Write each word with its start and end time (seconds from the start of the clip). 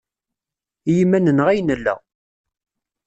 I 0.89 0.93
yiman-nneɣ 0.97 1.47
ay 1.49 1.59
nella. 1.61 1.95